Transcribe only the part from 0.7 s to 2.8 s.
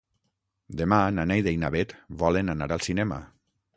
Demà na Neida i na Bet volen anar